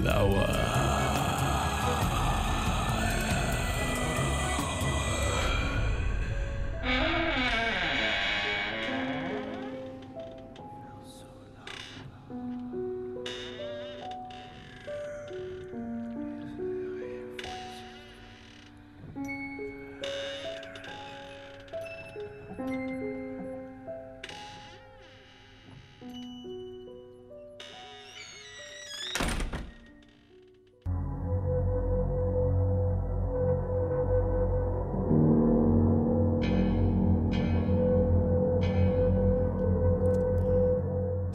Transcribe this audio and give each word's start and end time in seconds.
flower. 0.00 0.89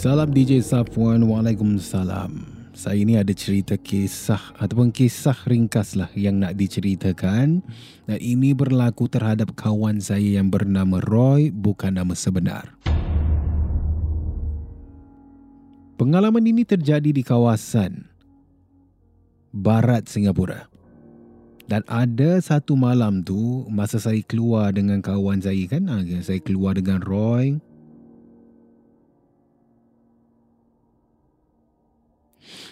Salam 0.00 0.32
DJ 0.32 0.64
Safwan, 0.64 1.20
Waalaikumsalam. 1.28 2.32
Saya 2.72 3.04
ini 3.04 3.20
ada 3.20 3.36
cerita 3.36 3.76
kisah 3.76 4.40
ataupun 4.56 4.88
kisah 4.88 5.36
ringkas 5.44 5.92
lah 5.92 6.08
yang 6.16 6.40
nak 6.40 6.56
diceritakan 6.56 7.60
dan 8.08 8.16
ini 8.16 8.56
berlaku 8.56 9.12
terhadap 9.12 9.52
kawan 9.52 10.00
saya 10.00 10.40
yang 10.40 10.48
bernama 10.48 11.04
Roy 11.04 11.52
bukan 11.52 12.00
nama 12.00 12.16
sebenar. 12.16 12.72
Pengalaman 16.00 16.48
ini 16.48 16.64
terjadi 16.64 17.12
di 17.12 17.20
kawasan 17.20 18.08
barat 19.52 20.08
Singapura. 20.08 20.72
Dan 21.68 21.84
ada 21.84 22.40
satu 22.40 22.72
malam 22.72 23.20
tu 23.20 23.68
masa 23.68 24.00
saya 24.00 24.24
keluar 24.24 24.72
dengan 24.72 25.04
kawan 25.04 25.44
saya 25.44 25.60
kan, 25.68 25.92
ah, 25.92 26.00
saya 26.24 26.40
keluar 26.40 26.72
dengan 26.80 27.04
Roy, 27.04 27.60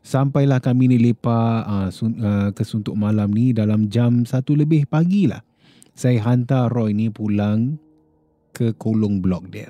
Sampailah 0.00 0.64
kami 0.64 0.88
ni 0.88 0.98
lepak 0.98 1.60
uh, 1.68 1.88
sun, 1.92 2.16
uh, 2.24 2.48
ke 2.56 2.64
suntuk 2.64 2.96
malam 2.96 3.28
ni 3.28 3.52
dalam 3.52 3.92
jam 3.92 4.24
satu 4.24 4.56
lebih 4.56 4.88
pagi 4.88 5.28
lah. 5.28 5.44
Saya 5.92 6.24
hantar 6.24 6.72
Roy 6.72 6.96
ni 6.96 7.12
pulang 7.12 7.76
ke 8.56 8.72
kolong 8.80 9.20
blok 9.20 9.52
dia. 9.52 9.68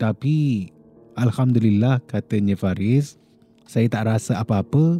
Tapi 0.00 0.66
Alhamdulillah 1.14 2.02
katanya 2.10 2.58
Faris, 2.58 3.20
saya 3.68 3.86
tak 3.86 4.10
rasa 4.10 4.42
apa-apa. 4.42 4.98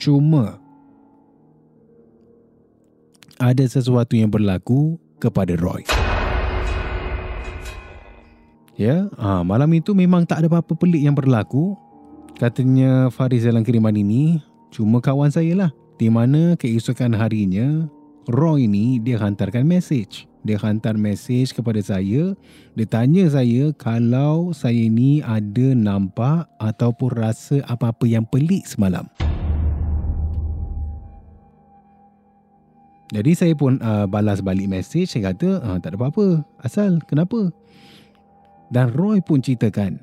Cuma 0.00 0.56
ada 3.36 3.64
sesuatu 3.66 4.16
yang 4.16 4.30
berlaku 4.30 4.96
kepada 5.20 5.58
Roy. 5.58 5.84
Ya, 8.78 9.10
ha, 9.20 9.44
malam 9.44 9.68
itu 9.76 9.92
memang 9.92 10.24
tak 10.24 10.42
ada 10.42 10.48
apa-apa 10.48 10.72
pelik 10.78 11.04
yang 11.04 11.12
berlaku. 11.12 11.76
Katanya 12.40 13.12
Faris 13.12 13.44
dalam 13.44 13.62
kiriman 13.62 13.92
ini 13.92 14.40
cuma 14.72 14.98
kawan 15.04 15.28
saya 15.28 15.52
lah. 15.54 15.70
Di 16.00 16.08
mana 16.08 16.56
keesokan 16.58 17.14
harinya 17.14 17.86
Roy 18.30 18.70
ni 18.70 18.98
dia 19.02 19.18
hantarkan 19.18 19.66
message. 19.66 20.26
Dia 20.42 20.58
hantar 20.58 20.98
message 20.98 21.54
kepada 21.54 21.78
saya. 21.78 22.34
Dia 22.74 22.86
tanya 22.88 23.30
saya 23.30 23.70
kalau 23.78 24.50
saya 24.50 24.90
ni 24.90 25.22
ada 25.22 25.74
nampak 25.74 26.50
ataupun 26.58 27.10
rasa 27.14 27.62
apa-apa 27.70 28.10
yang 28.10 28.26
pelik 28.26 28.66
semalam. 28.66 29.06
Jadi 33.12 33.32
saya 33.36 33.54
pun 33.54 33.76
uh, 33.84 34.08
balas 34.08 34.42
balik 34.42 34.66
message. 34.66 35.14
Saya 35.14 35.30
kata 35.30 35.62
uh, 35.62 35.78
tak 35.78 35.94
ada 35.94 35.98
apa-apa. 36.00 36.42
Asal 36.64 36.98
kenapa? 37.06 37.52
Dan 38.72 38.90
Roy 38.96 39.20
pun 39.20 39.44
ceritakan 39.44 40.00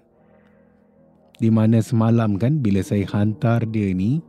di 1.39 1.47
mana 1.47 1.79
semalam 1.79 2.35
kan 2.35 2.59
bila 2.59 2.83
saya 2.83 3.07
hantar 3.09 3.63
dia 3.67 3.95
ni 3.95 4.19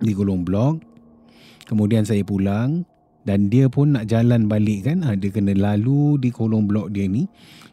di 0.00 0.12
kolong 0.16 0.42
blok 0.42 0.80
kemudian 1.68 2.02
saya 2.04 2.24
pulang 2.24 2.82
dan 3.24 3.48
dia 3.48 3.68
pun 3.68 3.96
nak 3.96 4.08
jalan 4.08 4.48
balik 4.48 4.88
kan 4.88 5.00
ha, 5.04 5.16
dia 5.16 5.32
kena 5.32 5.56
lalu 5.56 6.20
di 6.20 6.28
kolong 6.28 6.68
blok 6.68 6.92
dia 6.92 7.08
ni 7.08 7.28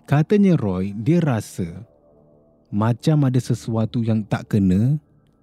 katanya 0.08 0.56
Roy 0.60 0.96
dia 0.96 1.24
rasa 1.24 1.88
macam 2.72 3.28
ada 3.28 3.38
sesuatu 3.38 4.00
yang 4.00 4.24
tak 4.24 4.56
kena 4.56 4.96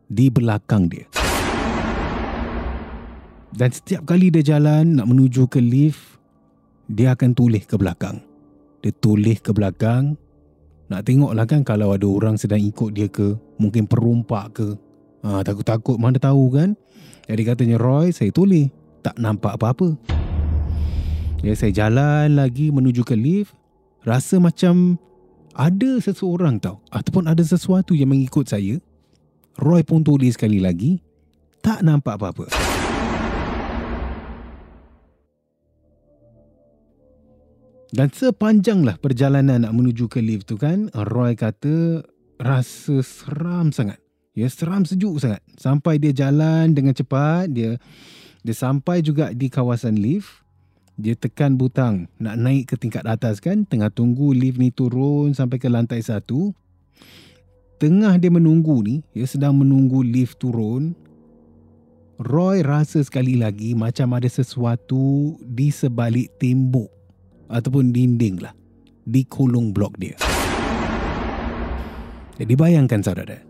di 0.08 0.32
belakang 0.32 0.88
dia. 0.88 1.04
Dan 3.52 3.68
setiap 3.68 4.08
kali 4.08 4.32
dia 4.32 4.56
jalan 4.56 4.96
nak 4.96 5.06
menuju 5.08 5.44
ke 5.52 5.60
lift 5.60 6.16
dia 6.88 7.12
akan 7.12 7.36
toleh 7.36 7.60
ke 7.60 7.76
belakang. 7.76 8.24
Dia 8.80 8.92
toleh 8.96 9.36
ke 9.36 9.52
belakang 9.52 10.16
nak 10.88 11.04
tengoklah 11.04 11.44
kan 11.44 11.60
kalau 11.60 11.92
ada 11.92 12.08
orang 12.08 12.40
sedang 12.40 12.60
ikut 12.64 12.96
dia 12.96 13.12
ke, 13.12 13.36
mungkin 13.60 13.84
perompak 13.84 14.56
ke. 14.56 14.68
Ha, 15.20 15.44
takut-takut 15.44 16.00
mana 16.00 16.16
tahu 16.16 16.56
kan. 16.56 16.72
Jadi 17.28 17.42
katanya 17.44 17.76
Roy, 17.76 18.08
saya 18.08 18.32
tulis. 18.32 18.72
Tak 19.04 19.20
nampak 19.20 19.60
apa-apa. 19.60 19.94
Ya, 21.44 21.52
saya 21.54 21.70
jalan 21.70 22.40
lagi 22.40 22.72
menuju 22.72 23.04
ke 23.04 23.12
lift. 23.12 23.52
Rasa 24.02 24.40
macam 24.40 24.96
ada 25.52 26.00
seseorang 26.00 26.56
tau. 26.56 26.80
Ataupun 26.88 27.28
ada 27.28 27.44
sesuatu 27.44 27.92
yang 27.92 28.08
mengikut 28.08 28.48
saya. 28.48 28.80
Roy 29.60 29.84
pun 29.84 30.00
tulis 30.00 30.40
sekali 30.40 30.58
lagi. 30.58 31.04
Tak 31.60 31.84
nampak 31.84 32.16
apa-apa. 32.16 32.77
Dan 37.88 38.12
sepanjanglah 38.12 39.00
perjalanan 39.00 39.64
nak 39.64 39.72
menuju 39.72 40.12
ke 40.12 40.20
lift 40.20 40.52
tu 40.52 40.60
kan, 40.60 40.92
Roy 40.92 41.32
kata 41.32 42.04
rasa 42.36 43.00
seram 43.00 43.72
sangat. 43.72 43.96
Ya, 44.36 44.44
seram 44.52 44.84
sejuk 44.84 45.16
sangat. 45.24 45.40
Sampai 45.56 45.96
dia 45.96 46.12
jalan 46.12 46.76
dengan 46.76 46.92
cepat, 46.92 47.48
dia 47.48 47.80
dia 48.44 48.54
sampai 48.54 49.02
juga 49.02 49.34
di 49.34 49.50
kawasan 49.50 49.98
lift 49.98 50.46
Dia 50.94 51.18
tekan 51.18 51.58
butang 51.58 52.06
nak 52.18 52.36
naik 52.38 52.70
ke 52.70 52.74
tingkat 52.74 53.06
atas 53.06 53.38
kan. 53.38 53.62
Tengah 53.62 53.88
tunggu 53.88 54.34
lift 54.34 54.58
ni 54.58 54.74
turun 54.74 55.30
sampai 55.30 55.56
ke 55.62 55.70
lantai 55.70 56.02
satu. 56.02 56.50
Tengah 57.78 58.18
dia 58.18 58.34
menunggu 58.34 58.82
ni, 58.82 59.06
dia 59.14 59.22
sedang 59.22 59.54
menunggu 59.54 60.02
lift 60.02 60.42
turun. 60.42 60.98
Roy 62.18 62.66
rasa 62.66 62.98
sekali 62.98 63.38
lagi 63.38 63.78
macam 63.78 64.18
ada 64.18 64.26
sesuatu 64.26 65.38
di 65.38 65.70
sebalik 65.70 66.34
tembok 66.42 66.97
ataupun 67.48 67.90
dinding 67.90 68.44
lah 68.44 68.52
di 69.08 69.24
kolong 69.24 69.72
blok 69.72 69.96
dia. 69.96 70.16
Jadi 72.38 72.54
bayangkan 72.54 73.02
saudara, 73.02 73.40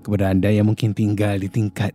kepada 0.00 0.32
anda 0.32 0.48
yang 0.48 0.72
mungkin 0.72 0.96
tinggal 0.96 1.36
di 1.36 1.52
tingkat 1.52 1.92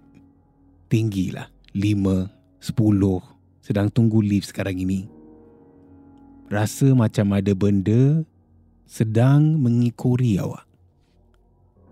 tinggi 0.92 1.34
lah, 1.34 1.50
5, 1.74 2.30
10, 2.62 3.66
sedang 3.66 3.88
tunggu 3.90 4.22
lift 4.22 4.54
sekarang 4.54 4.78
ini. 4.78 5.10
Rasa 6.52 6.92
macam 6.92 7.32
ada 7.34 7.56
benda 7.56 8.28
sedang 8.84 9.56
mengikori 9.56 10.36
awak 10.38 10.68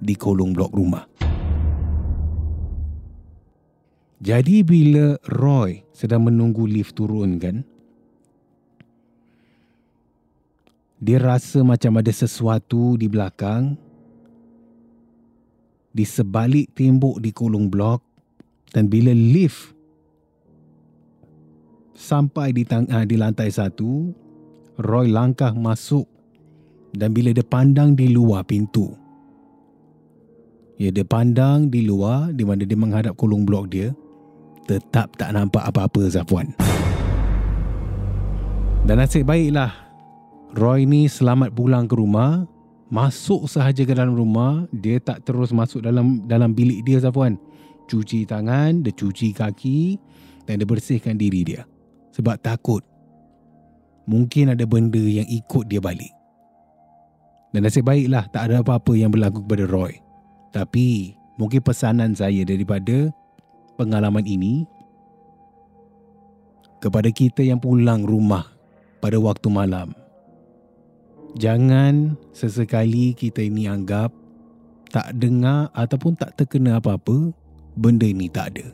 di 0.04 0.20
kolong 0.20 0.52
blok 0.52 0.76
rumah. 0.76 1.08
Jadi 4.20 4.68
bila 4.68 5.16
Roy 5.32 5.88
sedang 5.96 6.28
menunggu 6.28 6.68
lift 6.68 7.00
turun 7.00 7.40
kan, 7.40 7.64
dia 11.00 11.16
rasa 11.16 11.64
macam 11.64 11.96
ada 11.96 12.12
sesuatu 12.12 13.00
di 13.00 13.08
belakang. 13.08 13.80
Di 15.96 16.04
sebalik 16.04 16.76
tembok 16.76 17.24
di 17.24 17.32
kolong 17.32 17.72
blok. 17.72 18.04
Dan 18.70 18.92
bila 18.92 19.10
lift 19.16 19.74
sampai 21.96 22.54
di, 22.54 22.68
tang- 22.68 22.86
uh, 22.86 23.08
di 23.08 23.16
lantai 23.18 23.50
satu, 23.50 24.12
Roy 24.78 25.10
langkah 25.10 25.56
masuk. 25.56 26.06
Dan 26.94 27.16
bila 27.16 27.34
dia 27.34 27.48
pandang 27.48 27.98
di 27.98 28.10
luar 28.14 28.46
pintu, 28.46 28.94
ya 30.78 30.90
dia 30.90 31.06
pandang 31.06 31.70
di 31.70 31.86
luar 31.86 32.34
di 32.34 32.42
mana 32.42 32.66
dia 32.66 32.78
menghadap 32.78 33.14
kolong 33.14 33.46
blok 33.46 33.70
dia, 33.70 33.94
tetap 34.66 35.14
tak 35.18 35.34
nampak 35.38 35.62
apa-apa 35.70 36.10
Zafwan. 36.10 36.50
Dan 38.90 38.98
nasib 38.98 39.30
baiklah 39.30 39.89
Roy 40.58 40.90
ni 40.90 41.06
selamat 41.06 41.54
pulang 41.54 41.86
ke 41.86 41.94
rumah. 41.94 42.50
Masuk 42.90 43.46
sahaja 43.46 43.86
ke 43.86 43.94
dalam 43.94 44.18
rumah, 44.18 44.66
dia 44.74 44.98
tak 44.98 45.22
terus 45.22 45.54
masuk 45.54 45.86
dalam 45.86 46.26
dalam 46.26 46.58
bilik 46.58 46.82
dia 46.82 46.98
Zafwan. 46.98 47.38
Cuci 47.86 48.26
tangan, 48.26 48.82
dia 48.82 48.90
cuci 48.90 49.30
kaki 49.30 50.02
dan 50.50 50.58
dia 50.58 50.66
bersihkan 50.66 51.14
diri 51.14 51.46
dia. 51.46 51.70
Sebab 52.18 52.42
takut 52.42 52.82
mungkin 54.10 54.58
ada 54.58 54.66
benda 54.66 54.98
yang 54.98 55.30
ikut 55.30 55.70
dia 55.70 55.78
balik. 55.78 56.10
Dan 57.54 57.62
nasib 57.62 57.86
baiklah 57.86 58.26
tak 58.34 58.50
ada 58.50 58.66
apa-apa 58.66 58.98
yang 58.98 59.14
berlaku 59.14 59.46
kepada 59.46 59.70
Roy. 59.70 60.02
Tapi 60.50 61.14
mungkin 61.38 61.62
pesanan 61.62 62.18
saya 62.18 62.42
daripada 62.42 63.14
pengalaman 63.78 64.26
ini 64.26 64.66
kepada 66.82 67.14
kita 67.14 67.46
yang 67.46 67.62
pulang 67.62 68.02
rumah 68.02 68.50
pada 68.98 69.22
waktu 69.22 69.46
malam. 69.54 69.99
Jangan 71.38 72.18
sesekali 72.34 73.14
kita 73.14 73.46
ini 73.46 73.70
anggap 73.70 74.10
tak 74.90 75.14
dengar 75.14 75.70
ataupun 75.78 76.18
tak 76.18 76.34
terkena 76.34 76.82
apa-apa, 76.82 77.30
benda 77.78 78.10
ini 78.10 78.26
tak 78.26 78.58
ada. 78.58 78.66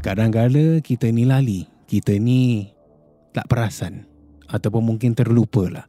Kadang-kadang 0.00 0.80
kita 0.80 1.12
ni 1.12 1.28
lali, 1.28 1.68
kita 1.84 2.16
ni 2.16 2.72
tak 3.36 3.44
perasan 3.52 4.08
ataupun 4.48 4.96
mungkin 4.96 5.12
terlupa 5.12 5.68
lah. 5.68 5.86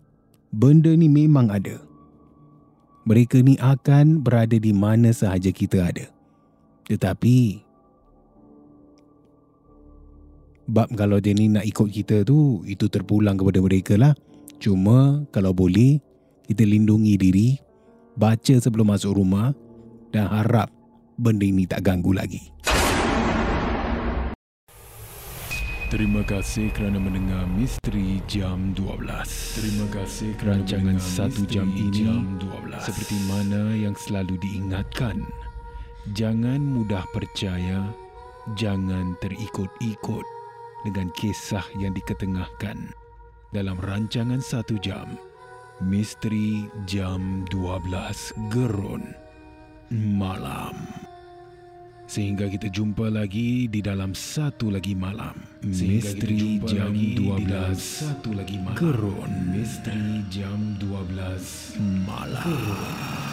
Benda 0.52 0.92
ni 0.92 1.08
memang 1.08 1.50
ada. 1.50 1.80
Mereka 3.08 3.40
ni 3.44 3.56
akan 3.60 4.22
berada 4.22 4.56
di 4.60 4.72
mana 4.76 5.16
sahaja 5.16 5.50
kita 5.50 5.92
ada. 5.92 6.06
Tetapi 6.88 7.64
Bab 10.64 10.92
kalau 10.96 11.20
dia 11.20 11.36
ni 11.36 11.52
nak 11.52 11.64
ikut 11.64 11.92
kita 11.92 12.28
tu 12.28 12.60
Itu 12.68 12.92
terpulang 12.92 13.40
kepada 13.40 13.60
mereka 13.64 13.96
lah 13.96 14.12
Cuma 14.64 15.28
kalau 15.36 15.52
boleh 15.52 16.00
Kita 16.48 16.64
lindungi 16.64 17.20
diri 17.20 17.60
Baca 18.16 18.56
sebelum 18.56 18.96
masuk 18.96 19.20
rumah 19.20 19.52
Dan 20.16 20.32
harap 20.32 20.72
benda 21.20 21.44
ini 21.44 21.68
tak 21.68 21.84
ganggu 21.84 22.16
lagi 22.16 22.56
Terima 25.92 26.26
kasih 26.26 26.74
kerana 26.74 26.98
mendengar 26.98 27.46
Misteri 27.46 28.18
Jam 28.26 28.74
12. 28.74 28.98
Terima 29.62 29.86
kasih 29.94 30.34
kerana 30.42 30.66
rancangan 30.66 30.98
satu 30.98 31.46
jam 31.46 31.70
ini 31.70 32.10
jam 32.10 32.42
12. 32.42 32.82
seperti 32.82 33.14
mana 33.30 33.78
yang 33.78 33.94
selalu 33.94 34.42
diingatkan. 34.42 35.22
Jangan 36.18 36.66
mudah 36.66 37.06
percaya, 37.14 37.94
jangan 38.58 39.14
terikut-ikut 39.22 40.26
dengan 40.82 41.14
kisah 41.14 41.62
yang 41.78 41.94
diketengahkan 41.94 43.03
dalam 43.54 43.78
rancangan 43.78 44.42
satu 44.42 44.82
jam. 44.82 45.14
Misteri 45.86 46.66
Jam 46.90 47.46
12 47.54 48.34
Gerun 48.50 49.14
Malam. 49.94 50.74
Sehingga 52.04 52.46
kita 52.50 52.68
jumpa 52.70 53.10
lagi 53.10 53.66
di 53.70 53.80
dalam 53.80 54.12
satu 54.14 54.70
lagi 54.70 54.94
malam. 54.94 55.34
Misteri 55.66 56.62
Jam 56.62 56.94
12 56.94 57.78
satu 57.80 58.36
lagi 58.36 58.58
malam. 58.60 58.78
Gerun. 58.78 59.32
Misteri 59.50 60.22
Jam 60.30 60.78
12 60.78 61.78
malam. 62.06 62.44
Gerun. 62.44 63.33